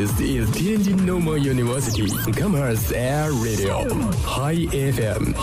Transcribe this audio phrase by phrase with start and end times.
[0.00, 3.84] This is Tianjin Normal University Commerce Air Radio
[4.24, 5.36] High FM。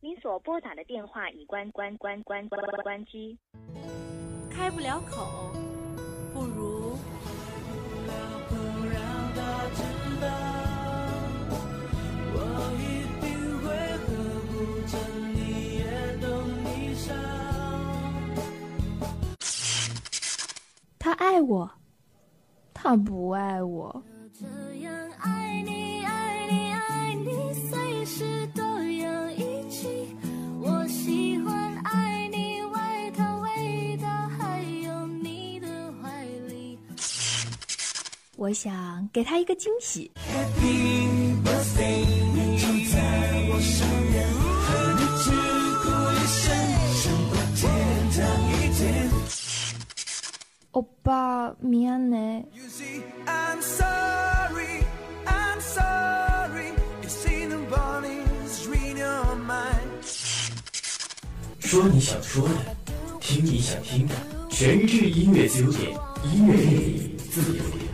[0.00, 3.38] 您所拨打的电话已关关关关关关机。
[4.50, 5.54] 开不了口，
[6.34, 6.98] 不如
[21.02, 21.68] 他爱我，
[22.74, 24.02] 他不爱我。
[24.38, 24.46] 这
[24.80, 25.79] 样爱你，
[38.50, 40.10] 我想给他一个惊喜。
[50.72, 52.44] 欧巴咩啊内
[61.60, 62.54] 说你想说的
[63.20, 64.14] 听你想听的
[64.50, 67.89] 全智音乐自由点音乐电影自由点。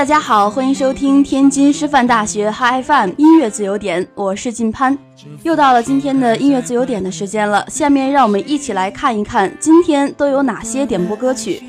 [0.00, 4.96] 大家好，欢迎收听天津师范大学 Hi FM 音乐自由点，我是靳潘。
[5.42, 11.62] 又到了今天的音乐自由点的时间了，下面让我们一起来看一看今天都有哪些点播歌曲。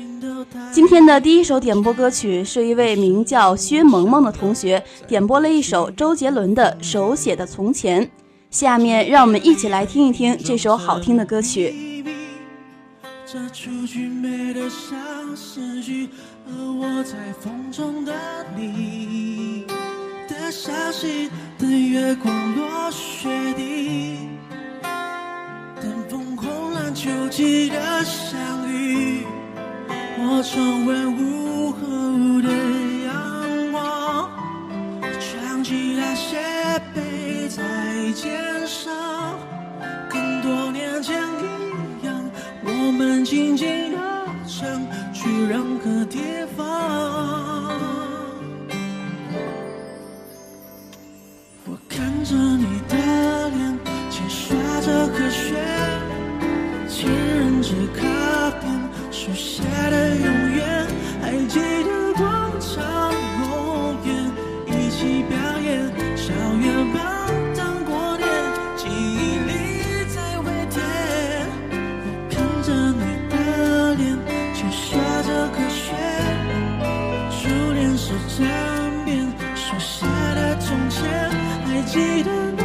[0.72, 8.10] 今天的第一首点播歌曲是一位名叫薛萌萌的同学点播了一首周杰伦的手写的从前，
[8.50, 11.92] 下面让我们一起来听一听这首好听的歌曲。
[13.26, 16.08] 这出剧美得像诗句，
[16.46, 18.12] 而我在风中的
[18.56, 19.64] 你
[20.28, 24.28] 的消息，等月光落雪地，
[25.80, 29.24] 等疯狂篮球季的相遇。
[30.18, 31.80] 我重温午后
[32.42, 32.48] 的
[33.06, 34.30] 阳光，
[35.20, 36.38] 唱起那些
[36.94, 38.92] 背在肩上，
[40.08, 42.30] 跟多年前一样。
[42.64, 43.98] 我们静静地
[44.46, 44.68] 唱，
[45.22, 46.18] 去任何地
[46.56, 47.78] 方。
[51.64, 52.71] 我看着你
[81.92, 82.61] 记得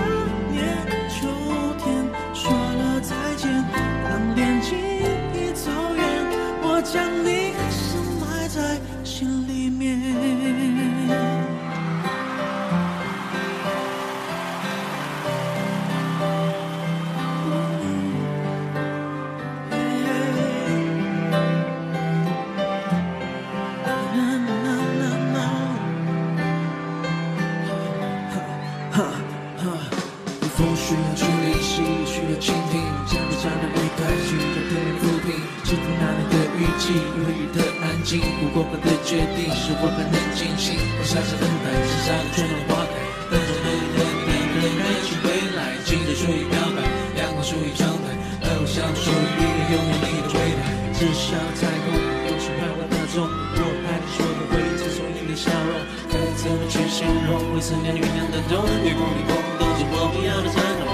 [38.07, 40.79] 的安静，不过后的决定是否还能进行？
[40.79, 42.95] 我傻傻等待，傻傻的春暖花开，
[43.27, 45.27] 等着等着等着人去回
[45.59, 46.79] 来，记得属于表白，
[47.19, 48.15] 阳光属于窗台，
[48.47, 50.63] 而我想属于一个永远你的未来，
[50.95, 55.75] 至少彩虹有时还会那种，我爱你说的会赠送你的笑容，
[56.07, 57.43] 该怎么去形容？
[57.53, 60.86] 未曾念酝酿的冬，月光里空洞是我不要的残。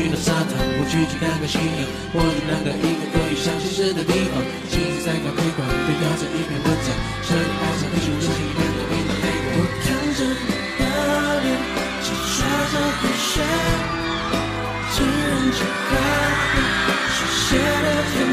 [0.00, 1.84] 去到沙滩，我去去看看夕阳，
[2.16, 4.40] 我去那个一个可以相信时的地方，
[4.72, 6.88] 心在咖啡馆，对标着一篇文章，
[7.20, 9.60] 彻底爱上你，就这一片的冰冷泪光。
[9.60, 10.88] 我看着你的
[11.44, 11.52] 脸，
[12.00, 13.44] 轻刷着回旋，
[14.96, 15.92] 只认着画
[16.56, 16.64] 面，
[17.12, 18.24] 书写的甜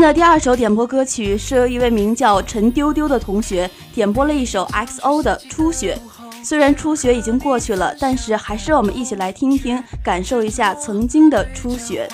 [0.00, 5.98] 的第二首点播歌曲是由一位名叫陈丢丢的同学点播了一首 XO 的《初雪》。
[6.44, 12.08] 虽然初雪已经过去了，但是还是让我们一起来听听，感受一下曾经的初雪。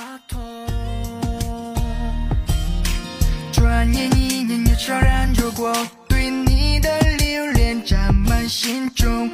[3.52, 5.72] 转眼一年悄然过，
[6.08, 9.30] 对你的留恋占满心中，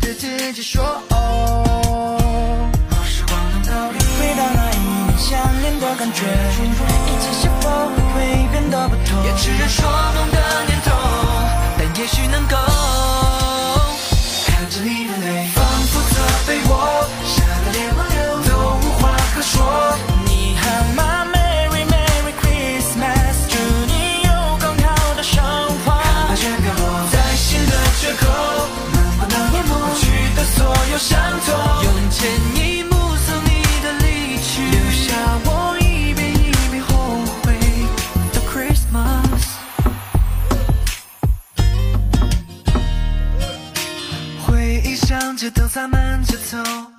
[0.00, 1.02] 对自己说。
[5.94, 7.68] 感觉，一切是否
[8.14, 9.22] 会变得不同？
[9.24, 9.84] 也只是说
[10.14, 10.90] 梦的念头，
[11.78, 12.56] 但也许能够
[14.46, 16.16] 看着你的泪，仿佛责
[16.46, 18.16] 备我，傻得脸不留，
[18.48, 19.02] 都无话
[19.34, 19.54] 可说。
[20.24, 20.64] 你好
[20.96, 23.54] 吗？Merry Merry Christmas，祝
[23.86, 24.28] 你有
[24.58, 25.44] 更好的生
[25.84, 25.92] 活。
[25.92, 28.26] 把全飘落在心的缺口，
[28.94, 31.84] 能不能淹没去的所有伤痛？
[31.84, 32.61] 用千年。
[46.52, 46.91] so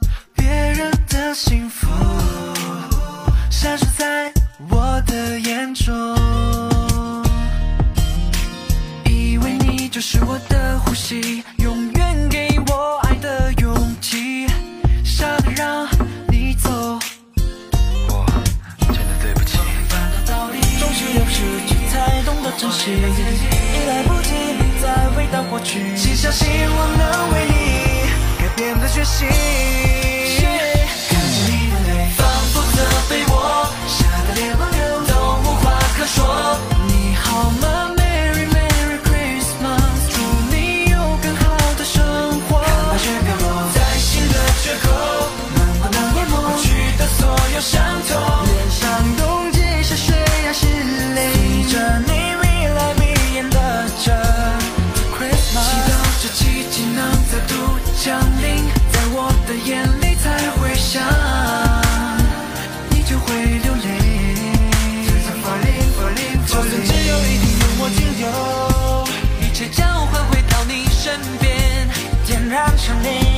[72.26, 73.38] 点燃森林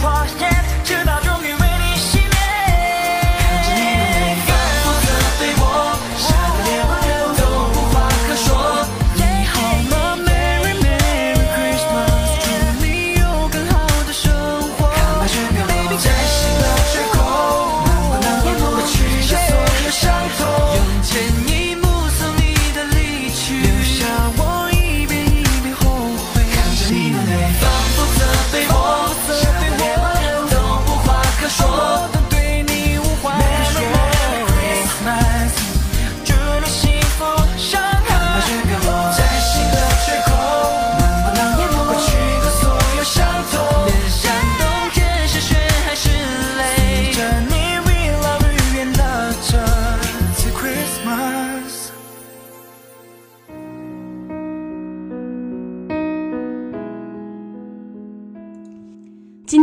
[0.00, 0.50] 火焰，
[0.84, 1.55] 直到终于。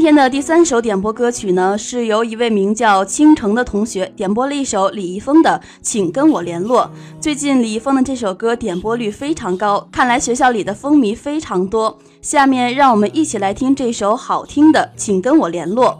[0.03, 6.81] 今天的第三首点播歌曲呢，是由一位名叫倾城的同学点播了一首李易峰的《请跟我联络》。
[7.21, 11.97] 最近李易峰的这首歌点播率非常高，看来学校里的风靡非常多。
[12.21, 15.97] 下面让我们一起来听这首好听的《请跟我联络》。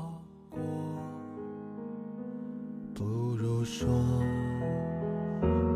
[2.93, 3.05] 不
[3.38, 3.88] 如说，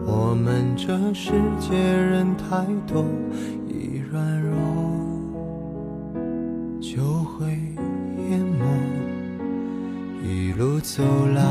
[0.06, 3.06] 我们这世界人太多，
[3.70, 4.58] 一软弱
[6.82, 7.58] 就会。
[10.58, 11.04] 路走
[11.36, 11.44] 来，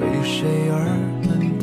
[0.00, 0.84] 为谁而
[1.22, 1.53] 奔？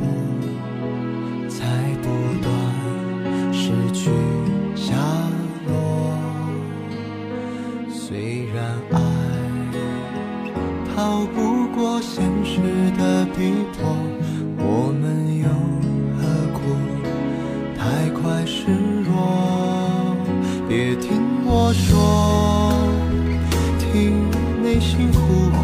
[24.91, 25.19] 心呼
[25.55, 25.63] 唤，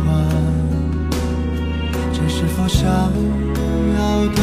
[2.13, 3.99] 这是否想要
[4.33, 4.39] 的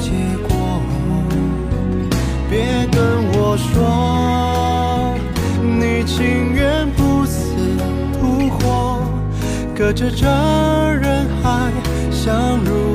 [0.00, 0.10] 结
[0.48, 0.50] 果？
[2.50, 2.98] 别跟
[3.34, 5.14] 我说，
[5.62, 7.54] 你情愿不死
[8.20, 9.00] 不活，
[9.76, 10.26] 隔着这
[10.96, 11.70] 人海
[12.10, 12.87] 相濡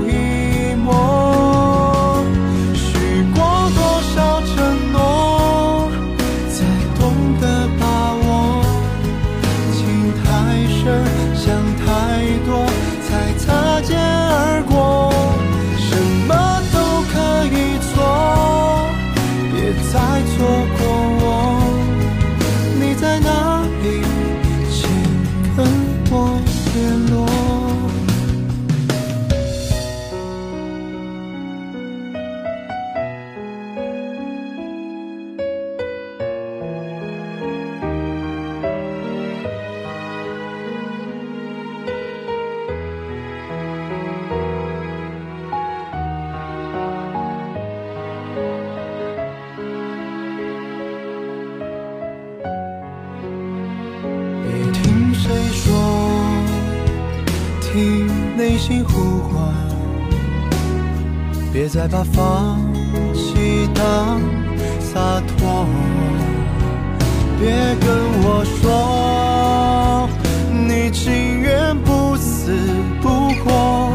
[67.44, 67.92] 别跟
[68.24, 70.08] 我说，
[70.50, 72.56] 你情愿不死
[73.02, 73.10] 不
[73.44, 73.92] 活，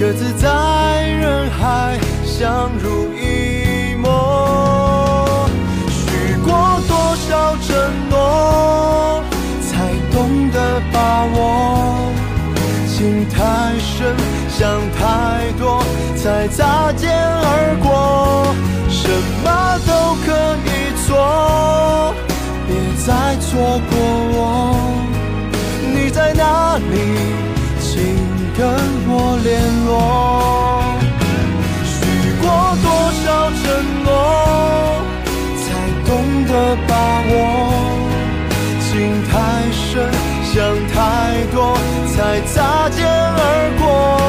[0.00, 0.48] 各自在
[1.06, 5.46] 人海相濡以沫。
[5.90, 7.76] 许过多少承
[8.08, 9.22] 诺，
[9.60, 12.10] 才懂得把握？
[12.88, 14.16] 情太深，
[14.48, 14.66] 想
[14.98, 15.84] 太多，
[16.16, 18.54] 才擦肩而过。
[18.88, 19.10] 什
[19.44, 19.46] 么
[19.86, 19.90] 都
[20.24, 20.32] 可
[20.64, 20.70] 以
[21.06, 22.11] 做，
[23.04, 23.50] 再错
[23.90, 23.92] 过
[24.34, 24.38] 我。
[25.94, 26.94] 你在哪里？
[27.80, 27.90] 请
[28.56, 28.60] 跟
[29.08, 29.50] 我联
[29.86, 29.90] 络。
[31.84, 31.92] 许
[32.40, 32.44] 过
[32.80, 32.86] 多
[33.22, 33.24] 少
[33.60, 33.62] 承
[34.04, 34.08] 诺，
[35.58, 35.64] 才
[36.06, 36.10] 懂
[36.46, 36.50] 得
[36.86, 36.90] 把
[37.28, 37.32] 握？
[38.80, 38.90] 情
[39.28, 39.32] 太
[39.72, 39.92] 深，
[40.44, 40.54] 想
[40.94, 40.94] 太
[41.52, 41.76] 多，
[42.14, 43.40] 才擦肩而
[43.80, 44.21] 过。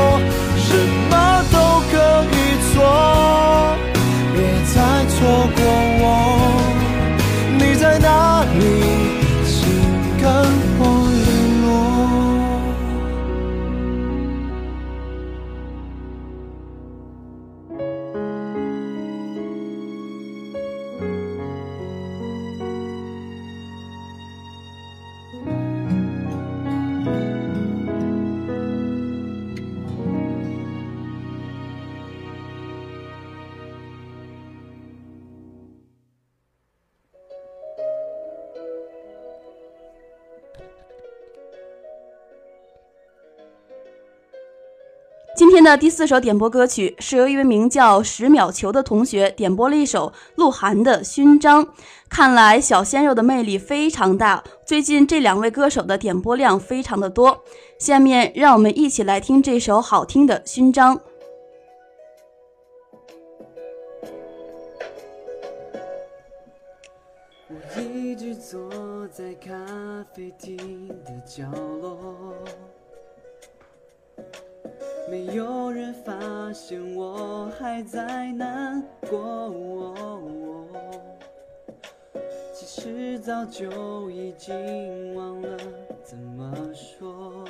[45.63, 51.65] 天的第四首点播歌曲是由一位名叫十秒球的同学点播了一首鹿晗的《勋章》。
[52.09, 57.45] 看来小鲜肉的魅力非常大，最近这两位歌手的点播量非常的多。
[57.79, 60.97] 下面让我们一起来听这首好听的《勋章》。
[67.47, 69.49] 我一直坐在咖
[70.13, 71.49] 啡厅的角
[71.81, 72.35] 落，
[75.13, 76.11] 没有人发
[76.51, 79.53] 现我还在难过。
[82.51, 85.55] 其实早就已经忘了
[86.03, 87.45] 怎么说。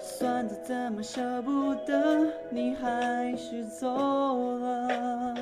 [0.00, 3.86] 算得怎么舍不得，你还是走
[4.58, 5.35] 了。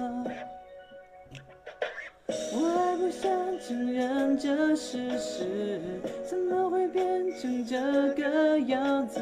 [3.05, 3.31] 不想
[3.61, 5.79] 承认这事实？
[6.25, 7.05] 怎么会变
[7.39, 7.79] 成这
[8.15, 9.21] 个样子？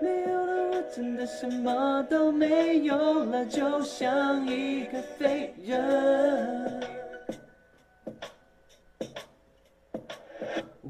[0.00, 6.80] 没有了我，真的什么都没有了，就像一个废人。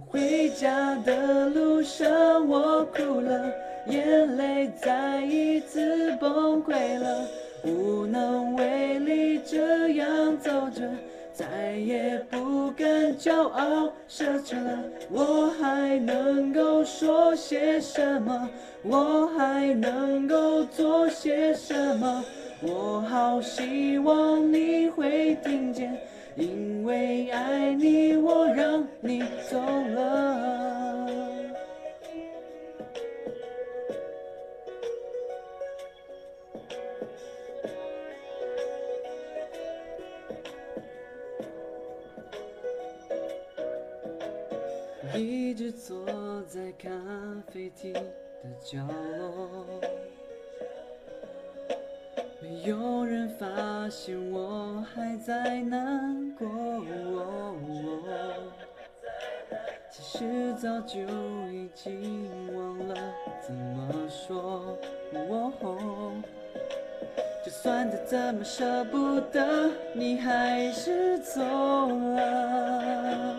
[0.07, 3.53] 回家的路上，我哭了，
[3.89, 7.27] 眼泪再一次崩溃了，
[7.65, 10.89] 无能为力，这样走着，
[11.35, 12.87] 再也不敢
[13.19, 14.79] 骄傲，奢侈了，
[15.11, 18.49] 我还能够说些什么？
[18.85, 22.25] 我还能够做些什么？
[22.63, 25.99] 我好希望你会听见。
[26.37, 30.55] 因为爱你，我让你走了。
[45.17, 46.05] 一直坐
[46.49, 46.91] 在咖
[47.53, 48.01] 啡厅的
[48.61, 49.65] 角落。
[52.43, 56.47] 没有人发现我还在难过，
[59.91, 60.99] 其实早就
[61.51, 62.19] 已经
[62.55, 62.95] 忘了
[63.41, 64.77] 怎么说。
[67.45, 71.41] 就算再怎么舍不得，你还是走
[71.89, 73.37] 了。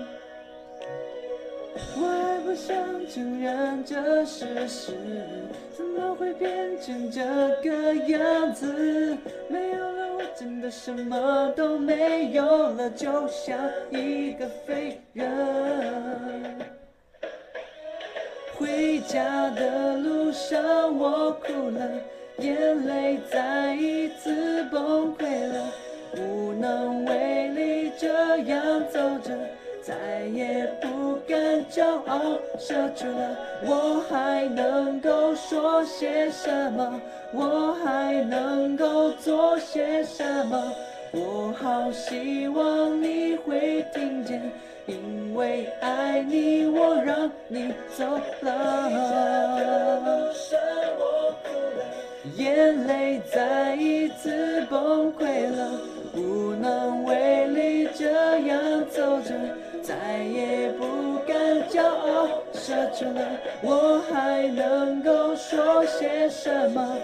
[2.46, 4.92] 不想承认这事实，
[5.75, 7.24] 怎么会变成这
[7.64, 9.18] 个样子？
[9.50, 13.58] 没有了我，真的什么都没有了，就像
[13.90, 15.25] 一个废人。
[18.56, 22.00] 回家的路上，我哭了，
[22.38, 25.66] 眼泪再一次崩溃了，
[26.16, 29.36] 无能为力，这样走着。
[29.86, 29.94] 再
[30.34, 31.38] 也不敢
[31.70, 32.20] 骄傲，
[32.58, 33.38] 奢侈了，
[33.68, 37.00] 我还能够说些什么？
[37.31, 40.74] 我还能够做些什么？
[41.12, 44.42] 我好希望你会听见，
[44.88, 48.90] 因为爱你，我让你走了。
[52.38, 55.79] 眼泪再一次崩溃了，
[56.16, 59.31] 无能为力，这样走着。
[59.85, 61.35] 再也不敢
[61.69, 63.21] 骄傲，奢侈了，
[63.61, 66.98] 我还能够说些什么？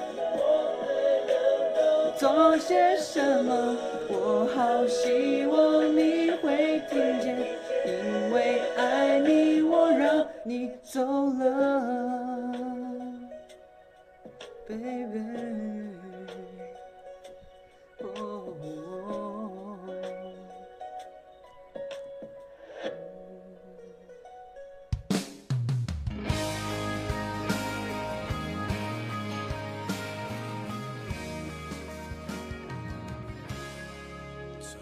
[2.17, 3.77] 做些什么？
[4.09, 7.37] 我好希望你会听见，
[7.85, 12.51] 因为爱你，我让你走了
[14.67, 15.70] ，baby。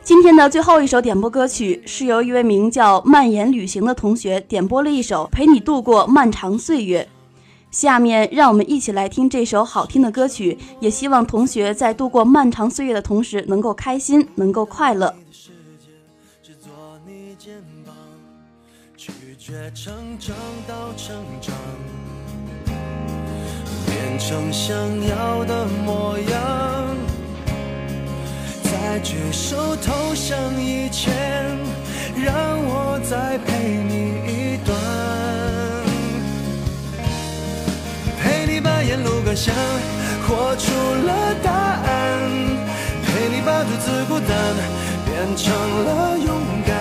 [0.09, 7.07] 今天的最后一首点播歌曲是由一位名叫“蔓延旅行”的同学点播了一首《陪你度过漫长岁月》。
[7.69, 15.13] 下面让我们一起来听这首好听的歌曲，也希望同学在度过漫长岁月的同时能够开心，能够快乐。
[23.85, 24.75] 变成想
[25.07, 26.38] 要的模样。
[28.91, 31.13] 在举手投降以前，
[32.25, 32.33] 让
[32.65, 34.75] 我再陪你一段，
[38.19, 39.53] 陪你把沿路感想
[40.25, 40.73] 活出
[41.05, 42.19] 了答案，
[43.05, 44.27] 陪你把独自孤单
[45.05, 45.53] 变成
[45.85, 46.33] 了勇
[46.65, 46.73] 敢，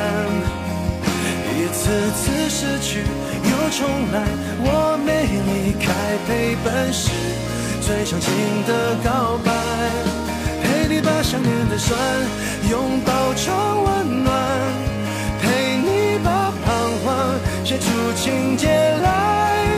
[1.53, 3.05] 一次次失去
[3.45, 4.25] 又重来，
[4.65, 5.93] 我没离开，
[6.27, 7.11] 陪伴是
[7.83, 8.33] 最长情
[8.67, 10.28] 的告白。
[10.89, 11.99] 你把想念的酸
[12.71, 14.33] 拥抱成温暖，
[15.39, 17.85] 陪你把彷徨写出
[18.17, 18.69] 情节
[19.03, 19.78] 来。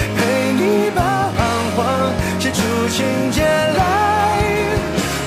[0.71, 1.01] 你把
[1.35, 1.39] 彷
[1.75, 1.79] 徨
[2.39, 3.81] 写出情节来。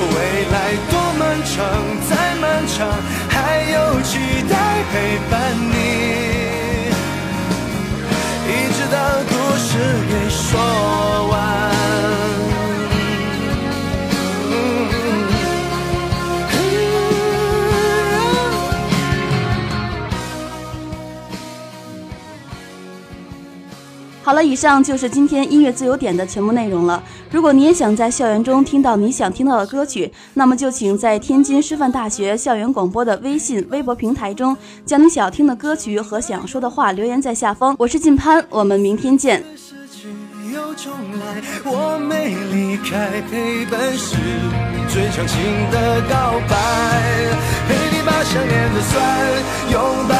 [0.01, 0.17] 未
[0.51, 0.57] 来
[0.91, 1.53] 多漫长，
[2.09, 2.89] 再漫长，
[3.29, 4.53] 还有期待
[4.91, 4.95] 陪
[5.31, 5.34] 伴
[24.25, 27.03] 好了，以上就是今天音乐自由点的全部内容了。
[27.31, 34.57] 如果你也想在校园中听到你想听到的歌曲，那么就请在天津师范大学校园广播的微信、微博平台中，
[34.87, 37.77] 将你想听的歌曲和想说的话留言在下方。
[37.79, 39.45] 我是晋潘，我们明天见。
[40.55, 44.17] 又重来，我没离开，陪伴是
[44.89, 45.37] 最长情
[45.71, 46.57] 的告白，
[47.69, 48.95] 陪你把想念的酸
[49.71, 50.15] 拥抱